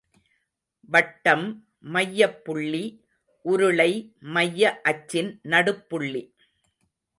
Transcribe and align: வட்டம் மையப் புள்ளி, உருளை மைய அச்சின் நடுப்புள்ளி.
வட்டம் 0.81 1.67
மையப் 1.79 2.45
புள்ளி, 2.45 3.05
உருளை 3.45 4.15
மைய 4.19 4.81
அச்சின் 4.81 5.39
நடுப்புள்ளி. 5.43 6.33